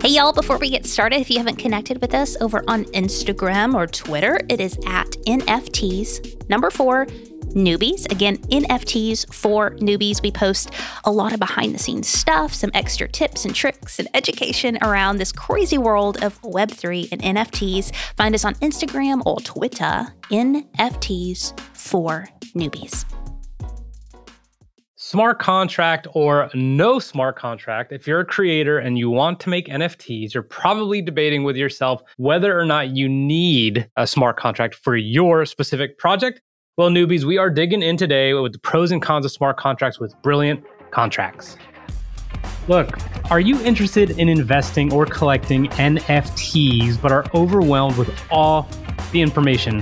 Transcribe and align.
Hey, 0.00 0.10
y'all, 0.10 0.32
before 0.32 0.58
we 0.58 0.70
get 0.70 0.86
started, 0.86 1.20
if 1.20 1.30
you 1.30 1.38
haven't 1.38 1.56
connected 1.56 2.00
with 2.00 2.14
us 2.14 2.36
over 2.40 2.64
on 2.68 2.84
Instagram 2.86 3.74
or 3.74 3.86
Twitter, 3.86 4.40
it 4.48 4.60
is 4.60 4.78
at 4.86 5.10
NFTs, 5.26 6.48
number 6.48 6.70
four, 6.70 7.06
newbies. 7.54 8.10
Again, 8.10 8.38
NFTs 8.48 9.32
for 9.32 9.72
newbies. 9.76 10.22
We 10.22 10.30
post 10.30 10.70
a 11.04 11.12
lot 11.12 11.34
of 11.34 11.40
behind 11.40 11.74
the 11.74 11.78
scenes 11.78 12.08
stuff, 12.08 12.54
some 12.54 12.70
extra 12.72 13.08
tips 13.08 13.44
and 13.44 13.54
tricks 13.54 13.98
and 13.98 14.08
education 14.14 14.78
around 14.82 15.18
this 15.18 15.32
crazy 15.32 15.78
world 15.78 16.22
of 16.22 16.40
Web3 16.42 17.12
and 17.12 17.22
NFTs. 17.22 17.94
Find 18.16 18.34
us 18.34 18.44
on 18.44 18.54
Instagram 18.56 19.22
or 19.26 19.40
Twitter, 19.40 20.06
NFTs 20.30 21.58
for 21.74 22.26
newbies. 22.54 23.04
Smart 25.14 25.38
contract 25.38 26.08
or 26.14 26.50
no 26.54 26.98
smart 26.98 27.36
contract, 27.36 27.92
if 27.92 28.04
you're 28.04 28.18
a 28.18 28.24
creator 28.24 28.78
and 28.78 28.98
you 28.98 29.10
want 29.10 29.38
to 29.38 29.48
make 29.48 29.68
NFTs, 29.68 30.34
you're 30.34 30.42
probably 30.42 31.00
debating 31.00 31.44
with 31.44 31.54
yourself 31.54 32.02
whether 32.16 32.58
or 32.58 32.64
not 32.64 32.96
you 32.96 33.08
need 33.08 33.88
a 33.96 34.08
smart 34.08 34.36
contract 34.36 34.74
for 34.74 34.96
your 34.96 35.46
specific 35.46 35.98
project. 35.98 36.40
Well, 36.76 36.90
newbies, 36.90 37.22
we 37.22 37.38
are 37.38 37.48
digging 37.48 37.80
in 37.80 37.96
today 37.96 38.34
with 38.34 38.54
the 38.54 38.58
pros 38.58 38.90
and 38.90 39.00
cons 39.00 39.24
of 39.24 39.30
smart 39.30 39.56
contracts 39.56 40.00
with 40.00 40.20
brilliant 40.20 40.64
contracts. 40.90 41.56
Look, 42.66 42.98
are 43.30 43.38
you 43.38 43.62
interested 43.62 44.18
in 44.18 44.28
investing 44.28 44.92
or 44.92 45.06
collecting 45.06 45.68
NFTs 45.68 47.00
but 47.00 47.12
are 47.12 47.24
overwhelmed 47.36 47.98
with 47.98 48.12
all 48.32 48.68
the 49.12 49.22
information? 49.22 49.80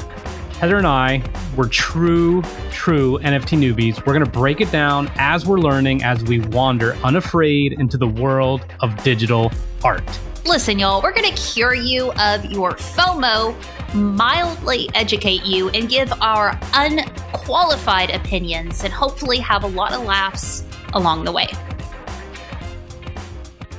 Heather 0.62 0.78
and 0.78 0.86
I, 0.86 1.20
we're 1.56 1.66
true, 1.66 2.40
true 2.70 3.18
NFT 3.18 3.58
newbies. 3.58 3.96
We're 4.06 4.12
going 4.12 4.24
to 4.24 4.30
break 4.30 4.60
it 4.60 4.70
down 4.70 5.10
as 5.16 5.44
we're 5.44 5.58
learning 5.58 6.04
as 6.04 6.22
we 6.22 6.38
wander 6.38 6.94
unafraid 7.02 7.72
into 7.80 7.96
the 7.98 8.06
world 8.06 8.64
of 8.78 8.96
digital 9.02 9.50
art. 9.82 10.04
Listen, 10.44 10.78
y'all, 10.78 11.02
we're 11.02 11.14
going 11.14 11.28
to 11.28 11.52
cure 11.52 11.74
you 11.74 12.12
of 12.12 12.44
your 12.44 12.74
FOMO, 12.74 13.56
mildly 13.92 14.88
educate 14.94 15.44
you, 15.44 15.68
and 15.70 15.88
give 15.88 16.12
our 16.20 16.56
unqualified 16.74 18.10
opinions, 18.10 18.84
and 18.84 18.92
hopefully 18.92 19.38
have 19.38 19.64
a 19.64 19.66
lot 19.66 19.92
of 19.92 20.04
laughs 20.04 20.62
along 20.92 21.24
the 21.24 21.32
way. 21.32 21.48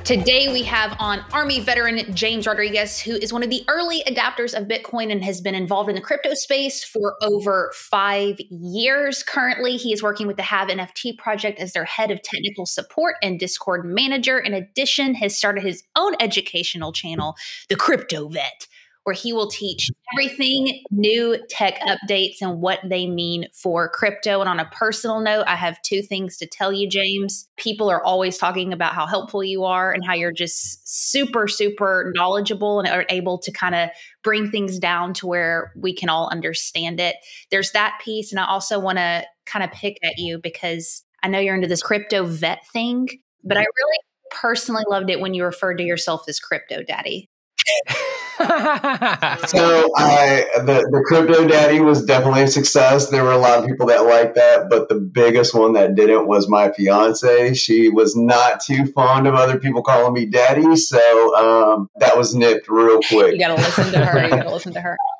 Today, 0.04 0.52
we 0.52 0.62
have 0.64 0.94
on 0.98 1.24
Army 1.32 1.60
veteran 1.60 2.14
James 2.14 2.46
Rodriguez, 2.46 3.00
who 3.00 3.12
is 3.12 3.32
one 3.32 3.42
of 3.42 3.48
the 3.48 3.64
early 3.68 4.02
adapters 4.06 4.52
of 4.52 4.68
Bitcoin 4.68 5.10
and 5.10 5.24
has 5.24 5.40
been 5.40 5.54
involved 5.54 5.88
in 5.88 5.94
the 5.94 6.00
crypto 6.02 6.34
space 6.34 6.84
for 6.84 7.16
over 7.22 7.72
five 7.74 8.38
years. 8.50 9.22
Currently, 9.22 9.78
he 9.78 9.94
is 9.94 10.02
working 10.02 10.26
with 10.26 10.36
the 10.36 10.42
Have 10.42 10.68
NFT 10.68 11.16
project 11.16 11.58
as 11.58 11.72
their 11.72 11.86
head 11.86 12.10
of 12.10 12.20
technical 12.20 12.66
support 12.66 13.14
and 13.22 13.40
Discord 13.40 13.86
manager. 13.86 14.38
In 14.38 14.52
addition, 14.52 15.14
has 15.14 15.38
started 15.38 15.64
his 15.64 15.82
own 15.96 16.16
educational 16.20 16.92
channel, 16.92 17.34
The 17.70 17.76
Crypto 17.76 18.28
Vet, 18.28 18.68
where 19.04 19.14
he 19.14 19.32
will 19.32 19.48
teach 19.48 19.90
everything 20.14 20.82
new 20.90 21.38
tech 21.48 21.78
updates 21.80 22.40
and 22.40 22.60
what 22.60 22.80
they 22.84 23.06
mean 23.06 23.46
for 23.52 23.88
crypto. 23.88 24.40
And 24.40 24.48
on 24.48 24.58
a 24.58 24.64
personal 24.66 25.20
note, 25.20 25.44
I 25.46 25.56
have 25.56 25.80
two 25.82 26.02
things 26.02 26.38
to 26.38 26.46
tell 26.46 26.72
you, 26.72 26.88
James. 26.88 27.48
People 27.56 27.90
are 27.90 28.02
always 28.02 28.38
talking 28.38 28.72
about 28.72 28.94
how 28.94 29.06
helpful 29.06 29.44
you 29.44 29.64
are 29.64 29.92
and 29.92 30.04
how 30.04 30.14
you're 30.14 30.32
just 30.32 30.88
super, 30.88 31.46
super 31.46 32.12
knowledgeable 32.16 32.80
and 32.80 32.88
are 32.88 33.04
able 33.10 33.38
to 33.38 33.52
kind 33.52 33.74
of 33.74 33.90
bring 34.22 34.50
things 34.50 34.78
down 34.78 35.12
to 35.14 35.26
where 35.26 35.72
we 35.76 35.94
can 35.94 36.08
all 36.08 36.28
understand 36.30 36.98
it. 36.98 37.16
There's 37.50 37.72
that 37.72 38.00
piece. 38.02 38.32
And 38.32 38.40
I 38.40 38.46
also 38.46 38.80
want 38.80 38.98
to 38.98 39.24
kind 39.44 39.62
of 39.62 39.70
pick 39.70 39.98
at 40.02 40.16
you 40.16 40.38
because 40.38 41.04
I 41.22 41.28
know 41.28 41.38
you're 41.38 41.54
into 41.54 41.68
this 41.68 41.82
crypto 41.82 42.24
vet 42.24 42.66
thing, 42.72 43.08
but 43.44 43.58
I 43.58 43.60
mm-hmm. 43.60 43.66
really 43.76 43.98
personally 44.30 44.84
loved 44.88 45.10
it 45.10 45.20
when 45.20 45.34
you 45.34 45.44
referred 45.44 45.76
to 45.76 45.84
yourself 45.84 46.22
as 46.26 46.40
crypto 46.40 46.82
daddy. 46.82 47.28
so 48.38 48.46
I 49.96 50.44
the, 50.56 50.88
the 50.90 51.04
crypto 51.06 51.46
daddy 51.46 51.80
was 51.80 52.04
definitely 52.04 52.42
a 52.42 52.48
success. 52.48 53.08
There 53.08 53.22
were 53.22 53.32
a 53.32 53.38
lot 53.38 53.60
of 53.60 53.66
people 53.66 53.86
that 53.86 54.04
liked 54.04 54.34
that, 54.34 54.68
but 54.68 54.88
the 54.88 54.96
biggest 54.96 55.54
one 55.54 55.74
that 55.74 55.94
didn't 55.94 56.26
was 56.26 56.48
my 56.48 56.72
fiance. 56.72 57.54
She 57.54 57.88
was 57.90 58.16
not 58.16 58.60
too 58.60 58.86
fond 58.86 59.26
of 59.26 59.34
other 59.34 59.58
people 59.58 59.82
calling 59.82 60.12
me 60.12 60.26
daddy, 60.26 60.76
so 60.76 61.36
um, 61.36 61.90
that 61.96 62.18
was 62.18 62.34
nipped 62.34 62.68
real 62.68 63.00
quick. 63.08 63.34
You 63.34 63.38
gotta 63.38 63.54
listen 63.54 63.92
to 63.92 64.04
her. 64.04 64.24
You 64.24 64.30
gotta 64.30 64.50
listen 64.52 64.72
to 64.74 64.80
her. 64.80 64.96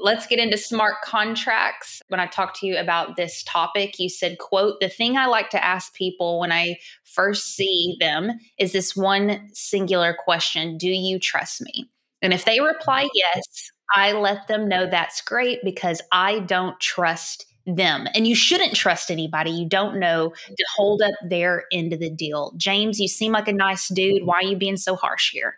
Let's 0.00 0.26
get 0.26 0.38
into 0.38 0.56
smart 0.56 0.96
contracts. 1.04 2.00
When 2.08 2.20
I 2.20 2.26
talked 2.26 2.58
to 2.60 2.66
you 2.66 2.78
about 2.78 3.16
this 3.16 3.42
topic, 3.44 3.98
you 3.98 4.08
said, 4.08 4.38
quote, 4.38 4.80
the 4.80 4.88
thing 4.88 5.16
I 5.16 5.26
like 5.26 5.50
to 5.50 5.64
ask 5.64 5.94
people 5.94 6.40
when 6.40 6.52
I 6.52 6.78
first 7.04 7.54
see 7.54 7.96
them 8.00 8.32
is 8.58 8.72
this 8.72 8.96
one 8.96 9.48
singular 9.52 10.16
question, 10.18 10.78
do 10.78 10.88
you 10.88 11.18
trust 11.18 11.60
me? 11.60 11.90
And 12.22 12.32
if 12.32 12.44
they 12.44 12.60
reply 12.60 13.08
yes, 13.14 13.70
I 13.94 14.12
let 14.12 14.46
them 14.48 14.68
know 14.68 14.86
that's 14.86 15.20
great 15.20 15.60
because 15.64 16.00
I 16.12 16.40
don't 16.40 16.78
trust 16.80 17.46
them. 17.66 18.06
And 18.14 18.26
you 18.26 18.34
shouldn't 18.34 18.74
trust 18.74 19.10
anybody 19.10 19.50
you 19.50 19.68
don't 19.68 19.98
know 19.98 20.30
to 20.30 20.64
hold 20.76 21.02
up 21.02 21.14
their 21.28 21.64
end 21.72 21.92
of 21.92 22.00
the 22.00 22.10
deal. 22.10 22.52
James, 22.56 22.98
you 22.98 23.08
seem 23.08 23.32
like 23.32 23.48
a 23.48 23.52
nice 23.52 23.88
dude. 23.88 24.24
Why 24.24 24.36
are 24.36 24.44
you 24.44 24.56
being 24.56 24.76
so 24.76 24.96
harsh 24.96 25.30
here? 25.30 25.56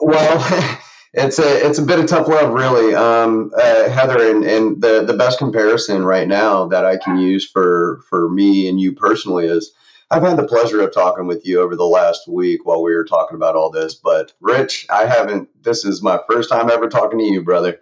Well, 0.00 0.78
it's 1.14 1.38
a 1.38 1.66
it's 1.66 1.78
a 1.78 1.82
bit 1.82 1.98
of 2.00 2.06
tough 2.06 2.28
love, 2.28 2.52
really, 2.52 2.94
um, 2.94 3.52
uh, 3.56 3.88
Heather. 3.88 4.30
And, 4.30 4.44
and 4.44 4.82
the 4.82 5.04
the 5.04 5.14
best 5.14 5.38
comparison 5.38 6.04
right 6.04 6.26
now 6.28 6.66
that 6.66 6.84
I 6.84 6.96
can 6.96 7.18
use 7.18 7.48
for 7.48 8.02
for 8.08 8.28
me 8.28 8.68
and 8.68 8.80
you 8.80 8.92
personally 8.92 9.46
is 9.46 9.72
I've 10.10 10.22
had 10.22 10.36
the 10.36 10.46
pleasure 10.46 10.80
of 10.80 10.92
talking 10.92 11.26
with 11.26 11.46
you 11.46 11.60
over 11.60 11.76
the 11.76 11.86
last 11.86 12.28
week 12.28 12.66
while 12.66 12.82
we 12.82 12.94
were 12.94 13.04
talking 13.04 13.36
about 13.36 13.56
all 13.56 13.70
this. 13.70 13.94
But 13.94 14.32
Rich, 14.40 14.86
I 14.90 15.06
haven't. 15.06 15.48
This 15.62 15.84
is 15.84 16.02
my 16.02 16.20
first 16.30 16.50
time 16.50 16.70
ever 16.70 16.88
talking 16.88 17.18
to 17.18 17.24
you, 17.24 17.42
brother. 17.42 17.80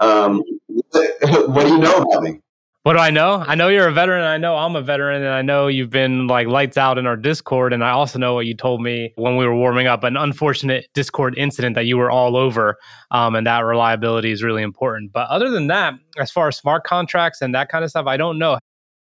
Um, 0.00 0.42
what 0.68 1.66
do 1.66 1.68
you 1.68 1.78
know 1.78 1.96
about 1.96 2.22
me? 2.22 2.40
What 2.84 2.92
do 2.92 2.98
I 2.98 3.08
know? 3.08 3.42
I 3.46 3.54
know 3.54 3.68
you're 3.68 3.88
a 3.88 3.92
veteran. 3.94 4.22
I 4.24 4.36
know 4.36 4.56
I'm 4.56 4.76
a 4.76 4.82
veteran, 4.82 5.22
and 5.22 5.32
I 5.32 5.40
know 5.40 5.68
you've 5.68 5.88
been 5.88 6.26
like 6.26 6.48
lights 6.48 6.76
out 6.76 6.98
in 6.98 7.06
our 7.06 7.16
Discord. 7.16 7.72
And 7.72 7.82
I 7.82 7.92
also 7.92 8.18
know 8.18 8.34
what 8.34 8.44
you 8.44 8.54
told 8.54 8.82
me 8.82 9.14
when 9.16 9.38
we 9.38 9.46
were 9.46 9.56
warming 9.56 9.86
up 9.86 10.04
an 10.04 10.18
unfortunate 10.18 10.88
Discord 10.92 11.34
incident 11.38 11.76
that 11.76 11.86
you 11.86 11.96
were 11.96 12.10
all 12.10 12.36
over, 12.36 12.76
um, 13.10 13.36
and 13.36 13.46
that 13.46 13.60
reliability 13.60 14.30
is 14.32 14.42
really 14.42 14.62
important. 14.62 15.12
But 15.12 15.30
other 15.30 15.50
than 15.50 15.68
that, 15.68 15.94
as 16.18 16.30
far 16.30 16.48
as 16.48 16.58
smart 16.58 16.84
contracts 16.84 17.40
and 17.40 17.54
that 17.54 17.70
kind 17.70 17.84
of 17.84 17.90
stuff, 17.90 18.06
I 18.06 18.18
don't 18.18 18.38
know. 18.38 18.58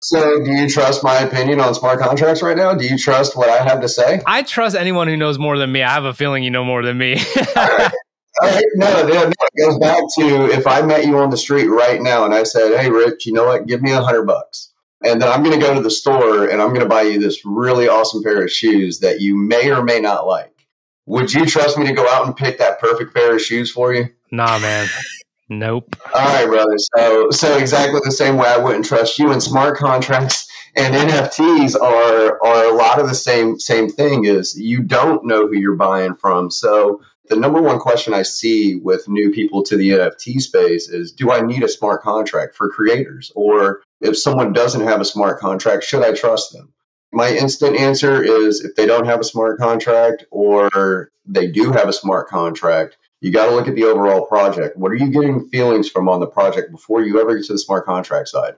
So, 0.03 0.43
do 0.43 0.51
you 0.51 0.69
trust 0.69 1.05
my 1.05 1.19
opinion 1.19 1.61
on 1.61 1.73
smart 1.73 2.01
contracts 2.01 2.43
right 2.43 2.57
now? 2.57 2.75
Do 2.75 2.85
you 2.85 2.99
trust 2.99 3.37
what 3.37 3.49
I 3.49 3.63
have 3.63 3.81
to 3.83 3.89
say? 3.89 4.21
I 4.27 4.43
trust 4.43 4.75
anyone 4.75 5.07
who 5.07 5.17
knows 5.17 5.39
more 5.39 5.57
than 5.57 5.71
me. 5.71 5.85
I 5.85 5.91
have 5.93 6.05
a 6.05 6.15
feeling 6.15 6.43
you 6.43 6.51
know 6.51 6.65
more 6.65 6.83
than 6.83 6.99
me. 6.99 7.23
Right. 7.55 7.93
No, 8.43 8.61
no, 8.75 9.07
no, 9.07 9.31
it 9.31 9.35
goes 9.59 9.79
back 9.79 10.03
to 10.19 10.51
if 10.51 10.67
I 10.67 10.83
met 10.83 11.07
you 11.07 11.19
on 11.19 11.31
the 11.31 11.37
street 11.37 11.69
right 11.69 12.01
now 12.01 12.25
and 12.25 12.35
I 12.35 12.45
said, 12.45 12.79
"Hey, 12.79 12.91
Rich, 12.91 13.27
you 13.27 13.33
know 13.33 13.47
what? 13.47 13.67
Give 13.67 13.83
me 13.83 13.93
a 13.93 14.01
hundred 14.01 14.27
bucks." 14.27 14.73
And 15.05 15.23
then 15.23 15.29
I'm 15.29 15.43
going 15.43 15.59
to 15.59 15.65
go 15.65 15.75
to 15.75 15.81
the 15.81 15.91
store 15.91 16.49
and 16.49 16.61
I'm 16.61 16.71
going 16.71 16.81
to 16.81 16.89
buy 16.89 17.03
you 17.03 17.21
this 17.21 17.45
really 17.45 17.89
awesome 17.89 18.23
pair 18.23 18.43
of 18.43 18.51
shoes 18.51 18.99
that 19.01 19.21
you 19.21 19.37
may 19.37 19.71
or 19.71 19.83
may 19.83 20.01
not 20.01 20.27
like. 20.27 20.53
Would 21.07 21.33
you 21.33 21.47
trust 21.47 21.79
me 21.79 21.87
to 21.87 21.93
go 21.93 22.09
out 22.09 22.27
and 22.27 22.37
pick 22.37 22.59
that 22.59 22.81
perfect 22.81 23.15
pair 23.15 23.35
of 23.35 23.41
shoes 23.41 23.71
for 23.71 23.95
you? 23.95 24.09
Nah, 24.33 24.59
man. 24.59 24.89
Nope. 25.49 25.97
All 26.13 26.21
right, 26.21 26.47
brother. 26.47 26.77
So, 26.97 27.31
so 27.31 27.57
exactly 27.57 28.01
the 28.05 28.11
same 28.11 28.37
way 28.37 28.49
I 28.49 28.59
wouldn't 28.59 28.85
trust 28.85 29.19
you 29.19 29.33
in 29.33 29.41
smart 29.41 29.79
contracts 29.79 30.49
and 30.79 30.95
NFTs 30.95 31.81
are 31.81 32.43
are 32.45 32.65
a 32.67 32.75
lot 32.75 33.01
of 33.01 33.09
the 33.09 33.15
same 33.15 33.59
same 33.59 33.89
thing. 33.89 34.25
Is 34.25 34.59
you 34.59 34.83
don't 34.83 35.25
know 35.25 35.47
who 35.47 35.57
you're 35.57 35.75
buying 35.75 36.15
from. 36.15 36.51
So, 36.51 37.03
the 37.29 37.37
number 37.37 37.61
one 37.61 37.79
question 37.79 38.15
I 38.15 38.23
see 38.23 38.77
with 38.77 39.09
new 39.09 39.31
people 39.31 39.63
to 39.65 39.77
the 39.77 39.91
NFT 39.91 40.41
space 40.41 40.89
is, 40.89 41.13
do 41.13 41.31
I 41.31 41.41
need 41.41 41.63
a 41.63 41.69
smart 41.69 42.03
contract 42.03 42.55
for 42.55 42.69
creators? 42.69 43.33
Or 43.35 43.83
if 44.01 44.19
someone 44.19 44.53
doesn't 44.53 44.87
have 44.87 45.01
a 45.01 45.05
smart 45.05 45.39
contract, 45.39 45.85
should 45.85 46.05
I 46.05 46.13
trust 46.13 46.53
them? 46.53 46.73
My 47.13 47.31
instant 47.31 47.77
answer 47.77 48.23
is 48.23 48.65
if 48.65 48.75
they 48.75 48.87
don't 48.87 49.07
have 49.07 49.21
a 49.21 49.25
smart 49.25 49.59
contract 49.59 50.25
or 50.31 51.11
they 51.25 51.47
do 51.47 51.73
have 51.73 51.89
a 51.89 51.93
smart 51.93 52.29
contract, 52.29 52.99
you 53.21 53.33
got 53.33 53.47
to 53.47 53.55
look 53.55 53.67
at 53.67 53.75
the 53.75 53.85
overall 53.85 54.27
project. 54.27 54.77
What 54.77 54.93
are 54.93 54.97
you 54.97 55.11
getting 55.11 55.49
feelings 55.49 55.89
from 55.89 56.09
on 56.09 56.21
the 56.21 56.27
project 56.27 56.71
before 56.71 57.03
you 57.03 57.21
ever 57.21 57.35
get 57.37 57.47
to 57.47 57.55
the 57.55 57.59
smart 57.59 57.87
contract 57.87 58.29
side? 58.29 58.55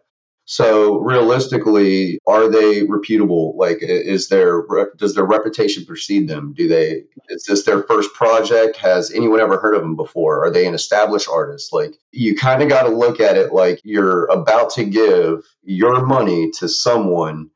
So 0.50 0.99
realistically, 0.99 2.19
are 2.26 2.50
they 2.50 2.82
reputable? 2.82 3.55
Like, 3.56 3.79
is 3.82 4.31
their 4.31 4.64
does 4.97 5.14
their 5.14 5.25
reputation 5.25 5.87
precede 5.87 6.26
them? 6.26 6.55
Do 6.56 6.67
they 6.67 7.05
is 7.29 7.44
this 7.44 7.62
their 7.62 7.85
first 7.85 8.12
project? 8.14 8.76
Has 8.79 9.12
anyone 9.12 9.38
ever 9.38 9.61
heard 9.61 9.76
of 9.76 9.82
them 9.82 9.94
before? 9.94 10.44
Are 10.44 10.50
they 10.50 10.67
an 10.67 10.75
established 10.75 11.29
artist? 11.29 11.73
Like, 11.73 11.94
you 12.11 12.35
kind 12.35 12.64
of 12.64 12.69
got 12.69 12.82
to 12.82 12.88
look 12.88 13.20
at 13.20 13.37
it 13.37 13.52
like 13.52 13.81
you're 13.85 14.25
about 14.25 14.70
to 14.70 14.85
give 14.85 15.44
your 15.62 16.05
money 16.05 16.50
to 16.58 16.69
someone 16.69 17.49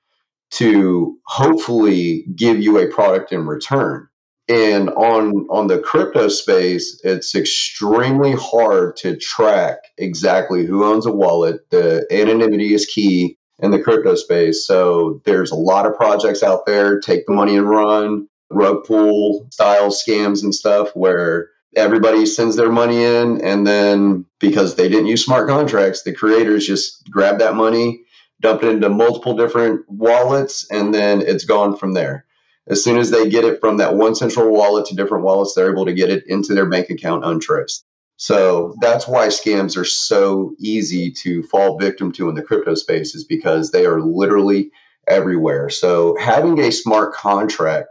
to 0.52 1.18
hopefully 1.26 2.26
give 2.36 2.62
you 2.62 2.78
a 2.78 2.86
product 2.86 3.32
in 3.32 3.44
return 3.44 4.06
and 4.48 4.90
on 4.90 5.46
on 5.48 5.68
the 5.68 5.78
crypto 5.78 6.28
space 6.28 7.00
it's 7.02 7.34
extremely 7.34 8.32
hard 8.32 8.96
to 8.96 9.16
track 9.16 9.78
exactly 9.96 10.66
who 10.66 10.84
owns 10.84 11.06
a 11.06 11.12
wallet. 11.12 11.68
The 11.70 12.06
anonymity 12.10 12.74
is 12.74 12.86
key 12.86 13.38
in 13.58 13.70
the 13.70 13.82
crypto 13.82 14.14
space. 14.16 14.66
So 14.66 15.22
there's 15.24 15.50
a 15.50 15.56
lot 15.56 15.86
of 15.86 15.96
projects 15.96 16.42
out 16.42 16.66
there 16.66 17.00
take 17.00 17.26
the 17.26 17.32
money 17.32 17.56
and 17.56 17.68
run 17.68 18.28
rug 18.50 18.84
pull 18.84 19.46
style 19.50 19.90
scams 19.90 20.42
and 20.42 20.54
stuff 20.54 20.90
where 20.94 21.48
everybody 21.76 22.26
sends 22.26 22.56
their 22.56 22.70
money 22.70 23.02
in 23.02 23.40
and 23.40 23.66
then 23.66 24.24
because 24.38 24.76
they 24.76 24.88
didn't 24.88 25.06
use 25.06 25.24
smart 25.24 25.48
contracts 25.48 26.02
the 26.02 26.12
creators 26.12 26.66
just 26.66 27.10
grab 27.10 27.38
that 27.38 27.54
money 27.54 28.04
dump 28.40 28.62
it 28.62 28.68
into 28.68 28.88
multiple 28.88 29.36
different 29.36 29.80
wallets 29.88 30.70
and 30.70 30.94
then 30.94 31.20
it's 31.22 31.44
gone 31.44 31.76
from 31.76 31.94
there 31.94 32.24
as 32.68 32.82
soon 32.82 32.98
as 32.98 33.10
they 33.10 33.28
get 33.28 33.44
it 33.44 33.60
from 33.60 33.76
that 33.76 33.94
one 33.94 34.14
central 34.14 34.50
wallet 34.50 34.86
to 34.86 34.96
different 34.96 35.24
wallets 35.24 35.54
they're 35.54 35.72
able 35.72 35.86
to 35.86 35.94
get 35.94 36.10
it 36.10 36.24
into 36.26 36.54
their 36.54 36.68
bank 36.68 36.90
account 36.90 37.24
untraced 37.24 37.84
so 38.16 38.74
that's 38.80 39.08
why 39.08 39.26
scams 39.26 39.76
are 39.76 39.84
so 39.84 40.54
easy 40.60 41.10
to 41.10 41.42
fall 41.44 41.78
victim 41.78 42.12
to 42.12 42.28
in 42.28 42.34
the 42.34 42.42
crypto 42.42 42.74
space 42.74 43.14
is 43.14 43.24
because 43.24 43.70
they 43.70 43.86
are 43.86 44.00
literally 44.00 44.70
everywhere 45.06 45.68
so 45.68 46.16
having 46.18 46.58
a 46.58 46.70
smart 46.70 47.12
contract 47.12 47.88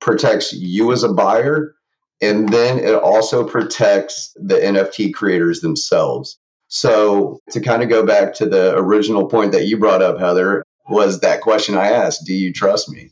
protects 0.00 0.52
you 0.52 0.92
as 0.92 1.02
a 1.02 1.12
buyer 1.12 1.74
and 2.20 2.48
then 2.48 2.78
it 2.78 2.94
also 2.94 3.46
protects 3.46 4.32
the 4.36 4.56
NFT 4.56 5.14
creators 5.14 5.60
themselves. 5.60 6.38
So, 6.68 7.40
to 7.50 7.60
kind 7.60 7.82
of 7.82 7.88
go 7.88 8.04
back 8.04 8.34
to 8.34 8.46
the 8.46 8.76
original 8.76 9.26
point 9.26 9.52
that 9.52 9.66
you 9.66 9.78
brought 9.78 10.02
up, 10.02 10.18
Heather, 10.18 10.64
was 10.88 11.20
that 11.20 11.40
question 11.40 11.76
I 11.76 11.88
asked 11.88 12.26
Do 12.26 12.34
you 12.34 12.52
trust 12.52 12.90
me? 12.90 13.10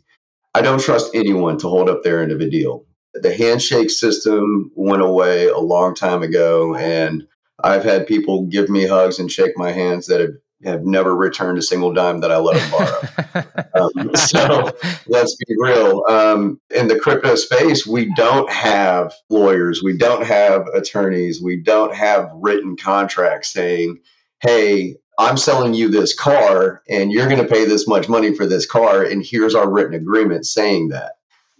I 0.56 0.62
don't 0.62 0.80
trust 0.80 1.14
anyone 1.14 1.58
to 1.58 1.68
hold 1.68 1.90
up 1.90 2.02
their 2.02 2.22
end 2.22 2.32
of 2.32 2.40
a 2.40 2.48
deal. 2.48 2.86
The 3.12 3.36
handshake 3.36 3.90
system 3.90 4.70
went 4.74 5.02
away 5.02 5.48
a 5.48 5.58
long 5.58 5.94
time 5.94 6.22
ago, 6.22 6.74
and 6.74 7.26
I've 7.62 7.84
had 7.84 8.06
people 8.06 8.46
give 8.46 8.70
me 8.70 8.86
hugs 8.86 9.18
and 9.18 9.30
shake 9.30 9.52
my 9.56 9.70
hands 9.72 10.06
that 10.06 10.20
have 10.20 10.30
have 10.64 10.86
never 10.86 11.14
returned 11.14 11.58
a 11.58 11.62
single 11.62 11.92
dime 11.92 12.20
that 12.20 12.32
I 12.32 12.38
let 12.38 12.56
them 12.56 12.70
borrow. 12.70 13.64
um, 13.74 14.16
so 14.16 14.70
let's 15.06 15.36
be 15.46 15.54
real. 15.58 16.02
Um, 16.08 16.58
in 16.74 16.88
the 16.88 16.98
crypto 16.98 17.34
space, 17.34 17.86
we 17.86 18.10
don't 18.14 18.50
have 18.50 19.12
lawyers, 19.28 19.82
we 19.82 19.98
don't 19.98 20.24
have 20.24 20.66
attorneys, 20.68 21.42
we 21.42 21.56
don't 21.56 21.94
have 21.94 22.30
written 22.34 22.78
contracts 22.78 23.52
saying, 23.52 23.98
hey, 24.40 24.96
I'm 25.18 25.36
selling 25.36 25.74
you 25.74 25.88
this 25.88 26.14
car 26.14 26.82
and 26.88 27.10
you're 27.10 27.28
going 27.28 27.42
to 27.42 27.48
pay 27.48 27.64
this 27.64 27.88
much 27.88 28.08
money 28.08 28.34
for 28.34 28.46
this 28.46 28.66
car, 28.66 29.02
and 29.02 29.24
here's 29.24 29.54
our 29.54 29.70
written 29.70 29.94
agreement 29.94 30.46
saying 30.46 30.88
that. 30.88 31.12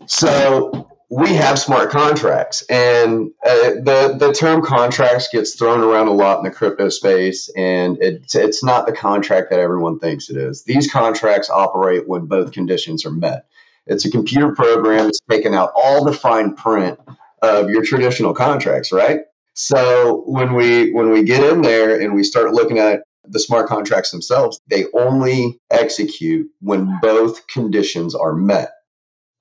So 0.06 0.88
we 1.08 1.29
have 1.35 1.58
smart 1.58 1.91
contracts, 1.91 2.62
and 2.69 3.31
uh, 3.44 3.70
the 3.82 4.17
the 4.19 4.32
term 4.32 4.62
contracts 4.62 5.29
gets 5.32 5.55
thrown 5.55 5.81
around 5.81 6.08
a 6.08 6.12
lot 6.12 6.38
in 6.38 6.44
the 6.44 6.50
crypto 6.50 6.88
space, 6.88 7.49
and 7.56 7.97
it's 8.00 8.35
it's 8.35 8.64
not 8.64 8.87
the 8.87 8.93
contract 8.93 9.50
that 9.50 9.61
everyone 9.61 9.99
thinks 10.00 10.29
it 10.29 10.37
is. 10.37 10.64
These 10.64 10.91
contracts 10.91 11.49
operate 11.49 12.08
when 12.08 12.26
both 12.26 12.53
conditions 12.53 13.06
are 13.06 13.12
met. 13.12 13.47
It's 13.87 14.05
a 14.05 14.11
computer 14.11 14.53
program 14.53 15.05
that's 15.05 15.20
taking 15.31 15.55
out 15.55 15.70
all 15.76 16.05
the 16.05 16.12
fine 16.12 16.55
print 16.55 16.99
of 17.41 17.70
your 17.70 17.85
traditional 17.85 18.35
contracts, 18.35 18.91
right? 18.91 19.20
So 19.55 20.25
when 20.26 20.55
we 20.55 20.93
when 20.93 21.11
we 21.11 21.23
get 21.23 21.44
in 21.44 21.62
there 21.62 22.00
and 22.00 22.14
we 22.14 22.25
start 22.25 22.53
looking 22.53 22.79
at 22.79 23.03
the 23.28 23.40
smart 23.40 23.69
contracts 23.69 24.11
themselves, 24.11 24.61
they 24.69 24.87
only 24.94 25.61
execute 25.70 26.49
when 26.61 26.99
both 27.00 27.46
conditions 27.49 28.14
are 28.14 28.34
met. 28.34 28.70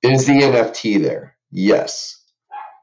Is 0.02 0.26
the 0.26 0.32
NFT 0.32 1.02
there? 1.02 1.36
Yes. 1.50 2.22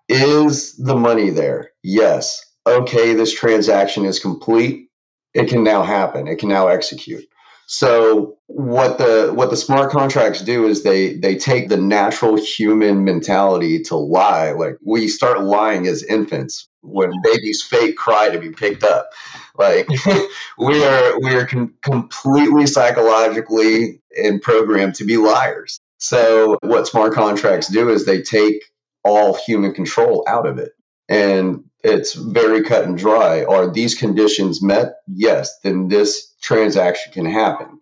Is 0.09 0.75
the 0.75 0.95
money 0.95 1.29
there? 1.29 1.71
Yes. 1.83 2.44
Okay, 2.67 3.13
this 3.13 3.33
transaction 3.33 4.05
is 4.05 4.19
complete. 4.19 4.89
It 5.33 5.50
can 5.50 5.63
now 5.63 5.83
happen. 5.83 6.27
It 6.27 6.39
can 6.39 6.50
now 6.50 6.67
execute. 6.67 7.25
So 7.68 8.38
what 8.48 8.98
the 8.98 9.31
what 9.33 9.50
the 9.50 9.57
smart 9.57 9.92
contracts 9.92 10.42
do 10.42 10.68
is 10.68 10.83
they 10.83 11.15
they 11.15 11.36
take 11.36 11.69
the 11.69 11.77
natural 11.77 12.38
human 12.38 13.04
mentality 13.04 13.81
to 13.83 13.95
lie. 13.95 14.51
Like 14.51 14.77
we 14.86 15.07
start 15.07 15.42
lying 15.42 15.88
as 15.88 16.04
infants 16.04 16.68
when 16.81 17.12
babies 17.24 17.63
fake 17.63 17.95
cry 17.95 18.30
to 18.30 18.39
be 18.39 18.50
picked 18.50 18.83
up. 18.83 19.10
Like 19.57 19.88
we 20.57 20.83
are 20.83 21.19
we 21.19 21.36
are 21.36 21.45
com- 21.45 21.74
completely 21.81 22.68
psychologically 22.68 24.01
and 24.21 24.42
programmed 24.42 24.95
to 24.95 25.06
be 25.06 25.18
liars. 25.18 25.80
So 25.98 26.57
what 26.62 26.88
smart 26.88 27.13
contracts 27.13 27.69
do 27.69 27.89
is 27.89 28.06
they 28.06 28.21
take 28.21 28.62
all 29.04 29.36
human 29.36 29.74
control 29.74 30.24
out 30.27 30.45
of 30.45 30.57
it. 30.57 30.74
And 31.07 31.63
it's 31.83 32.13
very 32.13 32.63
cut 32.63 32.85
and 32.85 32.97
dry. 32.97 33.44
Are 33.44 33.71
these 33.71 33.95
conditions 33.95 34.63
met? 34.63 34.95
Yes, 35.07 35.59
then 35.63 35.89
this 35.89 36.33
transaction 36.41 37.12
can 37.12 37.25
happen. 37.25 37.80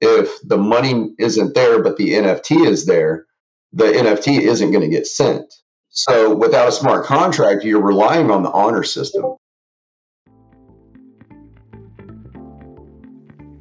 If 0.00 0.36
the 0.46 0.58
money 0.58 1.14
isn't 1.18 1.54
there, 1.54 1.82
but 1.82 1.96
the 1.96 2.10
NFT 2.10 2.66
is 2.66 2.86
there, 2.86 3.26
the 3.72 3.84
NFT 3.84 4.40
isn't 4.40 4.70
going 4.70 4.82
to 4.82 4.94
get 4.94 5.06
sent. 5.06 5.52
So 5.90 6.34
without 6.34 6.68
a 6.68 6.72
smart 6.72 7.06
contract, 7.06 7.64
you're 7.64 7.82
relying 7.82 8.30
on 8.30 8.42
the 8.42 8.50
honor 8.50 8.82
system. 8.82 9.36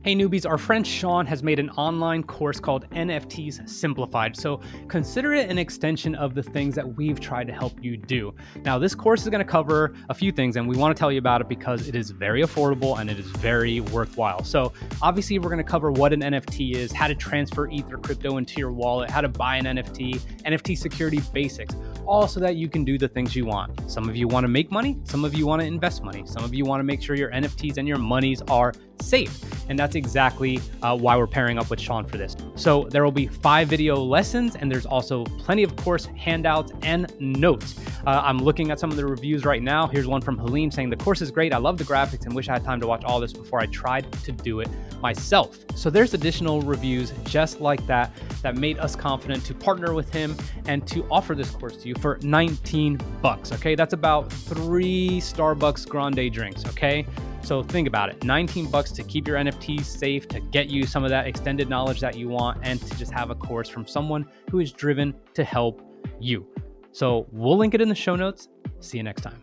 Hey 0.05 0.13
newbies, 0.13 0.47
our 0.47 0.59
friend 0.59 0.85
Sean 0.85 1.25
has 1.25 1.41
made 1.41 1.57
an 1.57 1.71
online 1.71 2.21
course 2.21 2.59
called 2.59 2.87
NFTs 2.91 3.67
Simplified. 3.67 4.37
So 4.37 4.61
consider 4.87 5.33
it 5.33 5.49
an 5.49 5.57
extension 5.57 6.13
of 6.13 6.35
the 6.35 6.43
things 6.43 6.75
that 6.75 6.87
we've 6.95 7.19
tried 7.19 7.47
to 7.47 7.53
help 7.53 7.83
you 7.83 7.97
do. 7.97 8.31
Now, 8.63 8.77
this 8.77 8.93
course 8.93 9.23
is 9.23 9.29
going 9.29 9.43
to 9.43 9.51
cover 9.51 9.95
a 10.09 10.13
few 10.13 10.31
things, 10.31 10.57
and 10.57 10.67
we 10.67 10.77
want 10.77 10.95
to 10.95 10.99
tell 10.99 11.11
you 11.11 11.17
about 11.17 11.41
it 11.41 11.49
because 11.49 11.87
it 11.87 11.95
is 11.95 12.11
very 12.11 12.43
affordable 12.43 12.99
and 12.99 13.09
it 13.09 13.17
is 13.17 13.25
very 13.25 13.79
worthwhile. 13.79 14.43
So, 14.43 14.73
obviously, 15.01 15.39
we're 15.39 15.49
going 15.49 15.57
to 15.57 15.63
cover 15.63 15.91
what 15.91 16.13
an 16.13 16.21
NFT 16.21 16.75
is, 16.75 16.91
how 16.91 17.07
to 17.07 17.15
transfer 17.15 17.67
Ether 17.71 17.97
crypto 17.97 18.37
into 18.37 18.59
your 18.59 18.71
wallet, 18.71 19.09
how 19.09 19.21
to 19.21 19.27
buy 19.27 19.57
an 19.57 19.65
NFT, 19.65 20.19
NFT 20.45 20.77
security 20.77 21.21
basics, 21.33 21.75
all 22.05 22.27
so 22.27 22.39
that 22.39 22.55
you 22.55 22.67
can 22.67 22.83
do 22.83 22.97
the 22.97 23.07
things 23.07 23.35
you 23.35 23.45
want. 23.45 23.89
Some 23.89 24.09
of 24.09 24.15
you 24.15 24.27
want 24.27 24.43
to 24.43 24.47
make 24.47 24.71
money, 24.71 24.97
some 25.03 25.25
of 25.25 25.33
you 25.33 25.45
want 25.45 25.61
to 25.61 25.67
invest 25.67 26.03
money, 26.03 26.23
some 26.25 26.43
of 26.43 26.53
you 26.53 26.65
want 26.65 26.79
to 26.79 26.83
make 26.83 27.01
sure 27.01 27.15
your 27.15 27.31
NFTs 27.31 27.77
and 27.77 27.87
your 27.87 27.97
monies 27.97 28.41
are 28.43 28.73
safe. 29.01 29.41
And 29.69 29.77
that's 29.77 29.95
exactly 29.95 30.59
uh, 30.81 30.97
why 30.97 31.17
we're 31.17 31.27
pairing 31.27 31.57
up 31.57 31.69
with 31.69 31.79
Sean 31.79 32.05
for 32.05 32.17
this. 32.17 32.35
So 32.55 32.83
there 32.89 33.03
will 33.03 33.11
be 33.11 33.27
five 33.27 33.67
video 33.67 33.95
lessons, 33.95 34.55
and 34.55 34.71
there's 34.71 34.85
also 34.85 35.25
plenty 35.25 35.63
of 35.63 35.75
course 35.75 36.05
handouts 36.15 36.71
and 36.81 37.13
notes. 37.19 37.79
Uh, 38.05 38.21
I'm 38.23 38.37
looking 38.37 38.69
at 38.69 38.79
some 38.79 38.91
of 38.91 38.97
the 38.97 39.05
reviews 39.05 39.45
right 39.45 39.63
now. 39.63 39.87
Here's 39.87 40.05
one 40.05 40.21
from 40.21 40.37
Halim 40.37 40.69
saying 40.69 40.91
the 40.91 40.95
course 40.95 41.21
is 41.21 41.31
great. 41.31 41.53
I 41.53 41.57
love 41.57 41.79
the 41.79 41.83
graphics 41.83 42.25
and 42.25 42.35
wish 42.35 42.49
I 42.49 42.53
had 42.53 42.63
time 42.63 42.79
to 42.81 42.87
watch 42.87 43.03
all 43.03 43.19
this 43.19 43.33
before 43.33 43.59
I 43.59 43.65
tried 43.65 44.11
to 44.23 44.31
do 44.31 44.59
it 44.59 44.69
myself. 45.01 45.57
So 45.73 45.89
there's 45.89 46.13
additional 46.13 46.61
reviews 46.61 47.13
just 47.23 47.61
like 47.61 47.85
that 47.87 48.11
that 48.43 48.57
made 48.57 48.77
us 48.77 48.95
confident 48.95 49.43
to 49.45 49.55
partner 49.55 49.95
with 49.95 50.13
him 50.13 50.37
and 50.67 50.87
to 50.87 51.03
offer 51.09 51.33
this 51.33 51.49
course 51.49 51.77
to 51.77 51.87
you 51.87 51.95
for 51.95 52.19
19 52.21 52.99
bucks. 53.23 53.51
Okay, 53.51 53.73
that's 53.73 53.93
about 53.93 54.31
three 54.31 55.19
Starbucks 55.19 55.89
grande 55.89 56.31
drinks. 56.31 56.63
Okay. 56.65 57.07
So 57.41 57.61
think 57.61 57.87
about 57.87 58.09
it 58.09 58.23
19 58.23 58.71
bucks 58.71 58.91
to 58.93 59.03
keep 59.03 59.27
your 59.27 59.37
NFTs 59.37 59.85
safe, 59.85 60.27
to 60.29 60.39
get 60.39 60.67
you 60.67 60.85
some 60.85 61.03
of 61.03 61.09
that 61.11 61.27
extended 61.27 61.69
knowledge 61.69 61.99
that 62.01 62.15
you 62.17 62.27
want, 62.27 62.59
and 62.63 62.81
to 62.81 62.97
just 62.97 63.11
have 63.11 63.29
a 63.31 63.35
course 63.35 63.69
from 63.69 63.87
someone 63.87 64.27
who 64.49 64.59
is 64.59 64.71
driven 64.71 65.13
to 65.33 65.43
help 65.43 65.81
you. 66.19 66.47
So 66.95 67.27
we'll 67.33 67.57
link 67.57 67.73
it 67.73 67.81
in 67.81 67.89
the 67.89 67.95
show 67.95 68.15
notes. 68.15 68.47
See 68.79 68.95
you 68.95 69.03
next 69.03 69.21
time. 69.21 69.41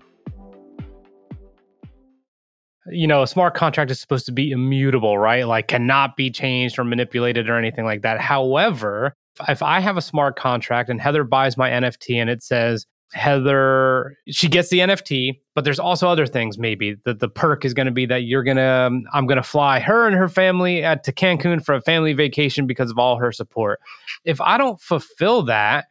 You 2.87 3.07
know, 3.07 3.23
a 3.23 3.27
smart 3.27 3.55
contract 3.55 3.91
is 3.91 4.01
supposed 4.01 4.25
to 4.25 4.33
be 4.33 4.53
immutable, 4.53 5.19
right? 5.19 5.47
Like 5.47 5.69
cannot 5.69 6.17
be 6.17 6.31
changed 6.31 6.79
or 6.79 6.85
manipulated 6.85 7.51
or 7.51 7.59
anything 7.59 7.85
like 7.85 8.01
that. 8.03 8.21
However, 8.21 9.15
if 9.49 9.63
I 9.63 9.81
have 9.81 9.99
a 9.99 10.01
smart 10.01 10.37
contract 10.37 10.89
and 10.89 10.99
Heather 10.99 11.25
buys 11.25 11.59
my 11.59 11.69
NFT 11.69 12.17
and 12.17 12.31
it 12.31 12.43
says 12.43 12.87
Heather, 13.13 14.17
she 14.29 14.49
gets 14.49 14.71
the 14.71 14.79
NFT, 14.79 15.39
but 15.55 15.65
there's 15.65 15.79
also 15.79 16.09
other 16.09 16.27
things. 16.27 16.57
Maybe 16.57 16.97
that 17.05 17.21
the 17.21 17.29
perk 17.29 17.67
is 17.67 17.75
going 17.75 17.85
to 17.85 17.93
be 17.93 18.07
that 18.07 18.23
you're 18.23 18.45
gonna, 18.45 18.87
um, 18.87 19.05
I'm 19.13 19.27
gonna 19.27 19.43
fly 19.43 19.79
her 19.79 20.07
and 20.07 20.17
her 20.17 20.29
family 20.29 20.83
at, 20.83 21.05
to 21.05 21.13
Cancun 21.13 21.63
for 21.63 21.75
a 21.75 21.83
family 21.83 22.15
vacation 22.15 22.67
because 22.67 22.91
of 22.91 22.99
all 22.99 23.19
her 23.19 23.31
support. 23.31 23.79
If 24.25 24.41
I 24.41 24.57
don't 24.57 24.81
fulfill 24.81 25.43
that, 25.43 25.89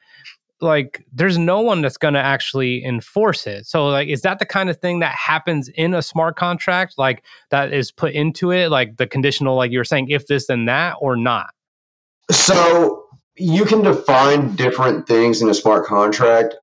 like 0.61 1.05
there's 1.11 1.37
no 1.37 1.61
one 1.61 1.81
that's 1.81 1.97
going 1.97 2.13
to 2.13 2.19
actually 2.19 2.83
enforce 2.83 3.47
it. 3.47 3.65
So 3.65 3.87
like 3.87 4.07
is 4.07 4.21
that 4.21 4.39
the 4.39 4.45
kind 4.45 4.69
of 4.69 4.77
thing 4.77 4.99
that 4.99 5.15
happens 5.15 5.69
in 5.69 5.93
a 5.93 6.01
smart 6.01 6.35
contract 6.35 6.95
like 6.97 7.23
that 7.49 7.73
is 7.73 7.91
put 7.91 8.13
into 8.13 8.51
it 8.51 8.69
like 8.69 8.97
the 8.97 9.07
conditional 9.07 9.55
like 9.55 9.71
you 9.71 9.79
were 9.79 9.83
saying 9.83 10.09
if 10.09 10.27
this 10.27 10.47
then 10.47 10.65
that 10.65 10.95
or 10.99 11.15
not? 11.15 11.49
So 12.29 13.05
you 13.37 13.65
can 13.65 13.81
define 13.81 14.55
different 14.55 15.07
things 15.07 15.41
in 15.41 15.49
a 15.49 15.53
smart 15.53 15.85
contract 15.85 16.55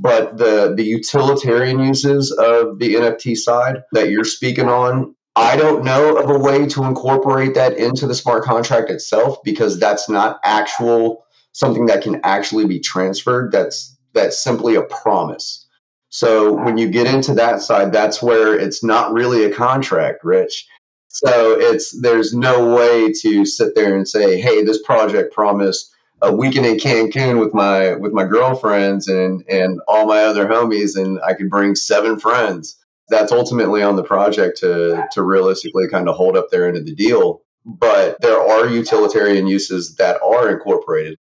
but 0.00 0.36
the 0.38 0.74
the 0.76 0.84
utilitarian 0.84 1.80
uses 1.80 2.32
of 2.32 2.78
the 2.78 2.94
NFT 2.94 3.36
side 3.36 3.82
that 3.92 4.10
you're 4.10 4.24
speaking 4.24 4.68
on, 4.68 5.14
I 5.36 5.56
don't 5.56 5.84
know 5.84 6.16
of 6.16 6.30
a 6.30 6.38
way 6.38 6.66
to 6.66 6.84
incorporate 6.84 7.54
that 7.54 7.76
into 7.76 8.06
the 8.06 8.14
smart 8.14 8.42
contract 8.42 8.90
itself 8.90 9.38
because 9.44 9.78
that's 9.78 10.08
not 10.08 10.40
actual 10.44 11.25
something 11.56 11.86
that 11.86 12.02
can 12.02 12.20
actually 12.22 12.66
be 12.66 12.78
transferred. 12.78 13.50
That's 13.50 13.96
that's 14.12 14.38
simply 14.38 14.74
a 14.74 14.82
promise. 14.82 15.66
So 16.10 16.52
when 16.52 16.78
you 16.78 16.88
get 16.88 17.06
into 17.06 17.34
that 17.34 17.60
side, 17.62 17.92
that's 17.92 18.22
where 18.22 18.58
it's 18.58 18.84
not 18.84 19.12
really 19.12 19.44
a 19.44 19.54
contract, 19.54 20.22
Rich. 20.22 20.66
So 21.08 21.58
it's 21.58 21.98
there's 22.02 22.34
no 22.34 22.74
way 22.74 23.10
to 23.22 23.46
sit 23.46 23.74
there 23.74 23.96
and 23.96 24.06
say, 24.06 24.38
"Hey, 24.38 24.62
this 24.62 24.82
project 24.82 25.32
promised 25.34 25.90
a 26.20 26.34
weekend 26.34 26.66
in 26.66 26.76
Cancun 26.76 27.40
with 27.40 27.54
my 27.54 27.94
with 27.94 28.12
my 28.12 28.24
girlfriends 28.24 29.08
and 29.08 29.42
and 29.48 29.80
all 29.88 30.06
my 30.06 30.20
other 30.20 30.46
homies, 30.46 30.94
and 30.94 31.18
I 31.26 31.32
could 31.32 31.48
bring 31.48 31.74
seven 31.74 32.18
friends. 32.18 32.76
That's 33.08 33.32
ultimately 33.32 33.82
on 33.82 33.96
the 33.96 34.04
project 34.04 34.58
to 34.58 35.06
to 35.12 35.22
realistically 35.22 35.88
kind 35.88 36.08
of 36.08 36.16
hold 36.16 36.36
up 36.36 36.50
their 36.50 36.68
end 36.68 36.76
of 36.76 36.84
the 36.84 36.94
deal. 36.94 37.40
But 37.64 38.20
there 38.20 38.40
are 38.40 38.68
utilitarian 38.68 39.46
uses 39.46 39.96
that 39.96 40.20
are 40.22 40.50
incorporated. 40.50 41.18